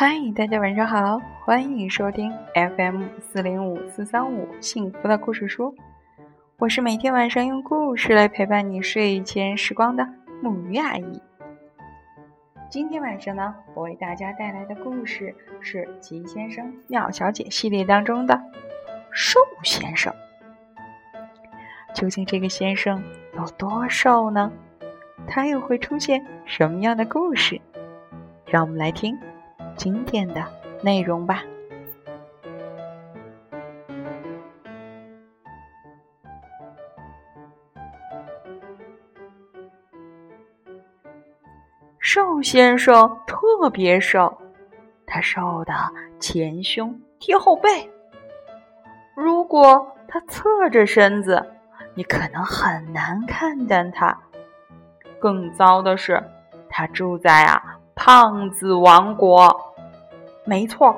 [0.00, 5.74] 嗨，大家晚上好，欢迎收听 FM 四零五四三五幸福的故事书。
[6.56, 10.08] 我是每天晚上用故事来陪伴你睡前时光的
[10.42, 11.20] 木鱼阿姨。
[12.70, 18.40] 今天晚上呢，我为大家带来的故事是《吉先生妙小姐》系列当中的
[19.10, 20.10] 瘦先生。
[21.92, 23.04] 究竟这个先生
[23.36, 24.50] 有多瘦呢？
[25.28, 27.60] 他又会出现什么样的故事？
[28.46, 29.14] 让我们来听。
[29.76, 30.44] 经典的
[30.82, 31.42] 内容吧。
[41.98, 44.36] 瘦先生特别瘦，
[45.06, 45.72] 他瘦的
[46.18, 47.88] 前胸贴后背。
[49.14, 51.46] 如果他侧着身子，
[51.94, 54.18] 你可能很难看见他。
[55.20, 56.20] 更糟的是，
[56.68, 57.69] 他住在啊
[58.02, 59.74] 胖子王国。
[60.46, 60.96] 没错，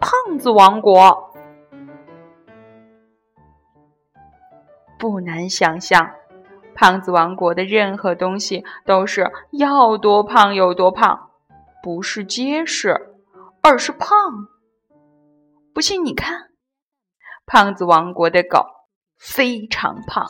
[0.00, 1.32] 胖子王国
[4.98, 6.10] 不难想象，
[6.74, 11.30] 胖子王国的任何东西都是要多胖有多胖，
[11.84, 13.14] 不是结实，
[13.62, 14.10] 而是胖。
[15.72, 16.50] 不信你看，
[17.46, 18.66] 胖子王国的狗
[19.16, 20.26] 非常胖，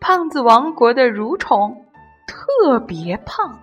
[0.00, 1.84] 胖子王国的蠕虫
[2.62, 3.60] 特别胖。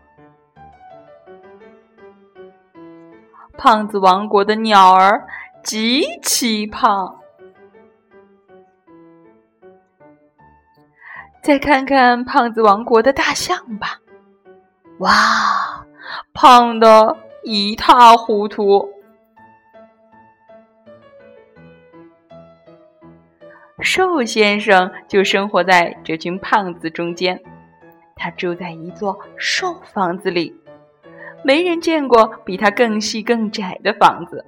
[3.57, 5.25] 胖子王国的鸟儿
[5.63, 7.17] 极其胖。
[11.41, 14.01] 再看看胖子王国的大象吧，
[14.97, 15.85] 哇，
[16.33, 18.85] 胖的一塌糊涂。
[23.79, 27.41] 瘦先生就生活在这群胖子中间，
[28.19, 30.55] 他住在一座瘦房子里。
[31.41, 34.45] 没人见过比他更细更窄的房子。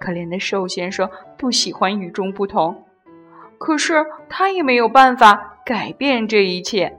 [0.00, 2.84] 可怜的瘦先生不喜欢与众不同，
[3.58, 6.98] 可是他也没有办法改变这一切。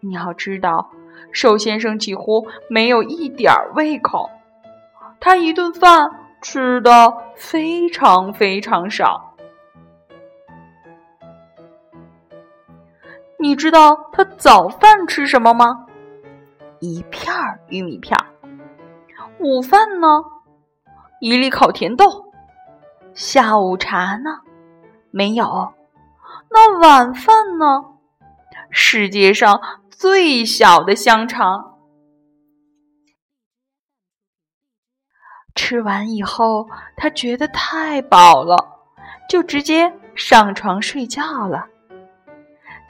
[0.00, 0.90] 你要知道，
[1.30, 4.30] 瘦先生几乎没有一点胃口，
[5.20, 9.33] 他一顿饭吃的非常非常少。
[13.44, 15.84] 你知道他早饭吃什么吗？
[16.80, 17.30] 一片
[17.68, 18.24] 玉米片儿，
[19.38, 20.24] 午饭呢？
[21.20, 22.32] 一粒烤甜豆，
[23.12, 24.40] 下午茶呢？
[25.10, 25.74] 没有。
[26.48, 27.84] 那晚饭呢？
[28.70, 31.76] 世界上最小的香肠。
[35.54, 38.56] 吃完以后，他觉得太饱了，
[39.28, 41.68] 就直接上床睡觉了。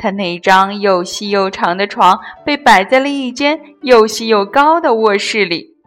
[0.05, 5.79] 他那张又细又长的床被摆在了一间又细又高的卧室里。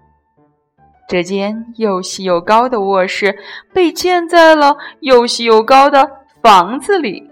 [1.08, 3.38] 这间又细又高的卧室
[3.72, 6.10] 被建在了又细又高的
[6.42, 7.30] 房子里，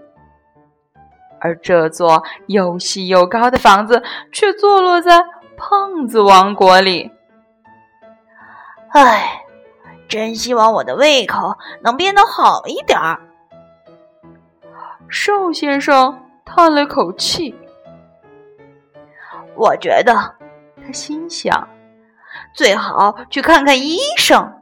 [1.40, 5.20] 而这座又细又高的房子却坐落在
[5.56, 7.10] 胖子王国里。
[8.90, 9.42] 唉，
[10.06, 13.18] 真希望我的胃口能变得好一点儿。
[15.08, 16.22] 瘦先生。
[16.56, 17.54] 叹了口气，
[19.54, 20.14] 我觉得，
[20.82, 21.68] 他心想，
[22.54, 24.54] 最好去看看医生。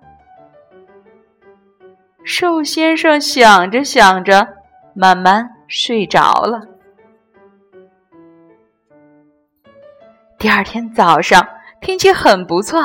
[2.25, 4.49] 瘦先生想着想着，
[4.93, 6.63] 慢慢睡着了。
[10.37, 11.47] 第二天早上，
[11.81, 12.83] 天气很不错，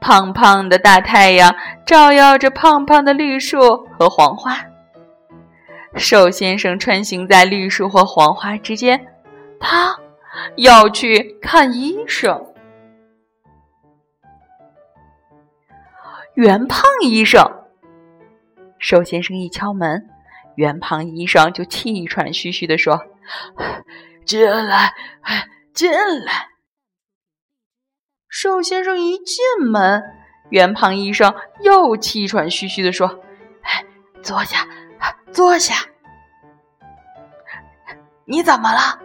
[0.00, 1.54] 胖胖的大太阳
[1.86, 4.56] 照耀着胖胖的绿树和黄花。
[5.96, 9.06] 瘦先生穿行在绿树和黄花之间，
[9.58, 9.98] 他
[10.56, 12.46] 要去看医生。
[16.34, 17.44] 圆胖医生，
[18.78, 20.08] 瘦先生一敲门，
[20.54, 23.04] 圆胖医生就气喘吁吁地说
[24.24, 24.94] ：“进来，
[25.74, 26.48] 进来。”
[28.30, 29.36] 瘦先生一进
[29.70, 30.02] 门，
[30.50, 33.20] 圆胖医生又气喘吁吁地说
[34.22, 34.66] ：“坐下。”
[35.32, 35.74] 坐下，
[38.24, 38.98] 你怎么了？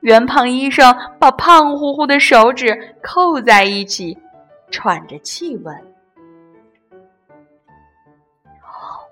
[0.00, 4.16] 圆胖医生把胖乎乎的手指扣在一起，
[4.70, 5.74] 喘着气问：“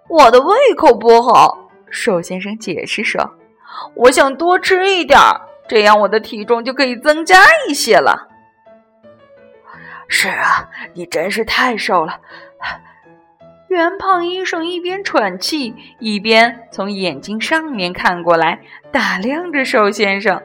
[0.08, 1.58] 我的胃口不好。”
[1.90, 3.20] 瘦先生解释说
[3.96, 8.28] ：“我想多吃一点儿，这样我的体重就可以增加一些了。”
[10.06, 12.20] 是啊，你真是太瘦了。
[13.74, 18.60] 圆胖医生一边喘气，一边从眼睛上面看过来，
[18.92, 20.40] 打量着瘦先生。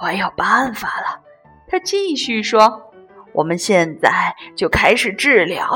[0.00, 1.20] 我有办法了。
[1.68, 2.90] 他继续说
[3.34, 5.66] ：“我们现在就开始治疗。”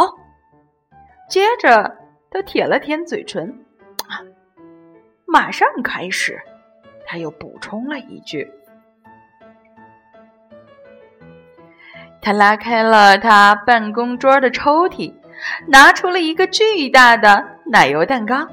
[1.28, 1.98] 接着，
[2.30, 3.66] 他舔了舔嘴唇，
[5.26, 6.40] 马上开始。
[7.04, 8.50] 他又补充了一句
[12.22, 15.12] ：“他拉开了他办公桌的抽屉，
[15.67, 18.46] 拿出了一个巨大的奶油蛋糕。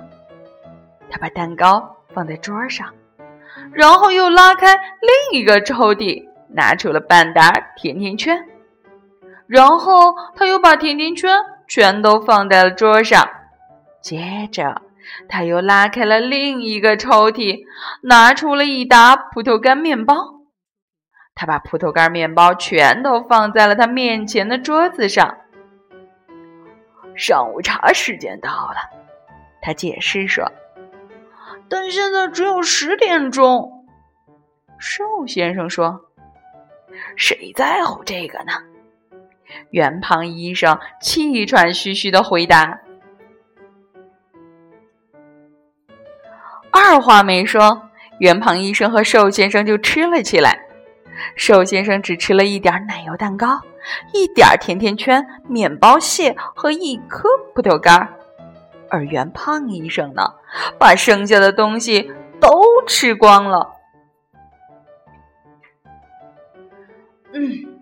[1.10, 2.94] 他把蛋糕放在桌上，
[3.72, 8.46] 然后又拉开另一个抽屉，拿出了半打甜甜圈。
[9.48, 11.32] 然后他又把甜甜圈
[11.68, 13.28] 全都放在了桌上。
[14.02, 14.82] 接着。”
[15.30, 17.60] 他又拉开了另一个抽屉，
[18.02, 20.16] 拿出了一打葡萄干面包。
[21.36, 25.38] 他把葡萄干面包全都放在了他面前的桌子上。
[27.15, 28.77] 上午茶时间到了，
[29.62, 30.51] 他解释说
[31.69, 33.85] ：“但现在只有十点钟。”
[34.77, 36.01] 瘦先生说
[37.15, 38.51] ：“谁在乎这个呢？”
[39.71, 42.79] 圆胖医生气喘吁吁的回答。
[46.71, 47.89] 二话没说，
[48.19, 50.59] 圆胖医生和瘦先生就吃了起来。
[51.38, 53.62] 瘦先生只吃了一点奶油蛋糕、
[54.14, 58.14] 一点甜甜圈、面包屑和一颗葡萄干，
[58.90, 60.34] 而圆胖医生呢，
[60.80, 62.50] 把剩下的东西都
[62.88, 63.74] 吃光了。
[67.34, 67.80] 嗯，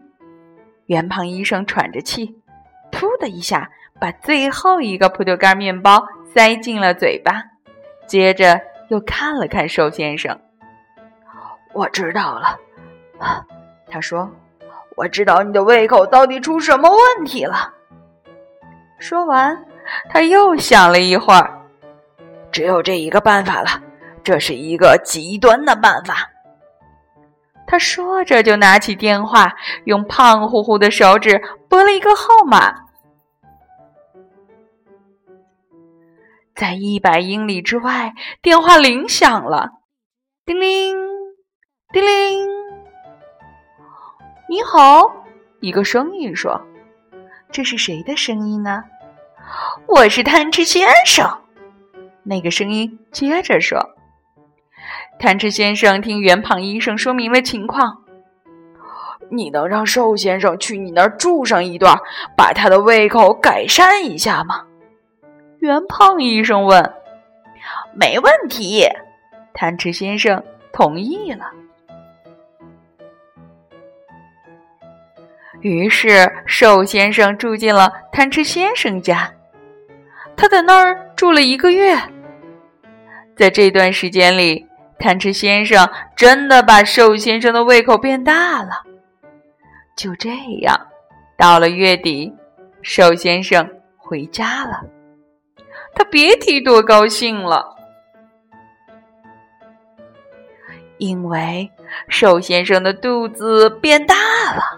[0.88, 2.42] 圆胖医生喘着气，
[2.92, 3.70] 噗的一下
[4.00, 6.04] 把最后一个葡萄干面包
[6.34, 7.44] 塞进了嘴巴，
[8.08, 8.62] 接着。
[8.90, 10.40] 又看了看瘦先生，
[11.74, 12.60] 我知道了，
[13.88, 14.30] 他说
[14.96, 17.74] ：“我知道你的胃口到底出什么问题了。”
[19.00, 19.66] 说完，
[20.10, 21.62] 他又想了一会儿，
[22.52, 23.82] 只有这一个办法了，
[24.24, 26.30] 这是一个极端的办法。
[27.66, 29.54] 他说着就拿起电话，
[29.86, 32.74] 用胖乎乎的手指拨了一个号码。
[36.56, 39.72] 在一百英里之外，电话铃响了，
[40.46, 40.96] 叮铃，
[44.54, 45.12] 你好，
[45.62, 46.62] 一个声音说
[47.50, 48.84] ：“这是谁的声音呢
[49.90, 51.28] ？”“我是贪吃先生。”
[52.22, 53.80] 那个声音接着说。
[55.18, 58.04] 贪吃先生听圆胖医生说明了情况
[59.32, 61.98] ：“你能让瘦先生去你那儿住上一段，
[62.38, 64.68] 把他的胃口改善一下吗？”
[65.58, 66.94] 圆胖医生问
[67.98, 68.86] ：“没问题。”
[69.52, 71.50] 贪吃先生同意了。
[75.64, 79.34] 于是瘦先生住进了贪吃先生家，
[80.36, 81.98] 他在那儿住了一个月。
[83.34, 84.68] 在这段时间里，
[85.00, 88.84] 贪吃先生真的把瘦先生的胃口变大了。
[89.96, 90.32] 就这
[90.62, 90.76] 样，
[91.38, 92.34] 到了月底，
[92.82, 94.82] 瘦先生回家了。
[95.96, 97.78] 他别提多高兴了，
[100.98, 101.72] 因为
[102.10, 104.16] 瘦先生的肚子变大
[104.56, 104.73] 了。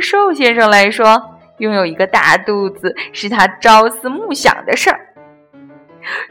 [0.00, 5.00] 瘦先生来说，拥有一个大肚子是他朝思暮想的事儿。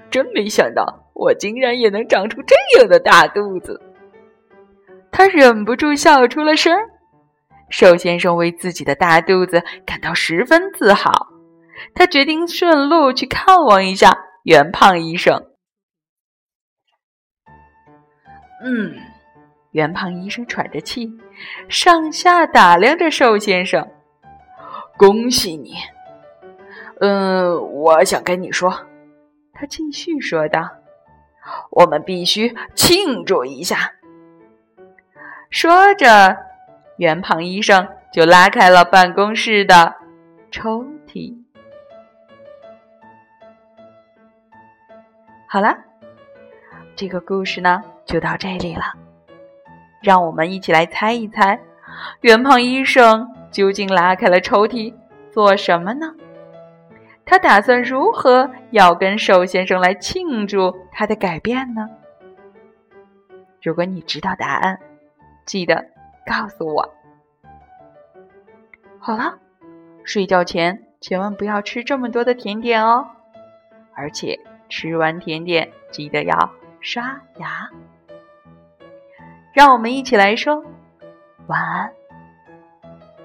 [0.10, 3.80] 真没想到，我竟然也能长出这样的大肚子！
[5.12, 6.76] 他忍不住笑出了声。
[7.70, 11.28] 瘦先生为自己的大肚子感到十分自豪。
[11.94, 15.46] 他决定顺路去看望一下圆胖医生。
[18.66, 18.96] 嗯，
[19.72, 21.12] 圆胖医生喘着气，
[21.68, 23.88] 上下打量着瘦先生。
[24.98, 25.76] 恭喜你！
[27.00, 28.74] 嗯，我想跟你说，
[29.54, 30.70] 他继续说道
[31.72, 33.94] ：“我们必须庆祝一下。”
[35.50, 36.36] 说着，
[36.98, 39.96] 圆胖医生就拉开了办公室的
[40.52, 41.34] 抽屉。
[45.48, 45.78] 好了，
[46.96, 48.84] 这个故事呢就到这里了。
[50.02, 51.60] 让我们一起来猜一猜，
[52.22, 54.94] 圆胖医生究竟拉开了抽屉
[55.32, 56.14] 做什么呢？
[57.26, 61.90] 他打算如何要跟瘦先生来庆祝他的改变呢？
[63.62, 64.80] 如果你知道答案，
[65.46, 65.86] 记得
[66.26, 66.94] 告诉我。
[69.00, 69.38] 好了，
[70.04, 73.08] 睡觉前千万不要吃这么多的甜点哦，
[73.94, 74.40] 而且。
[74.72, 77.68] 吃完甜点，记得要刷牙。
[79.52, 80.64] 让我们一起来说
[81.48, 81.92] 晚安，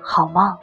[0.00, 0.59] 好梦。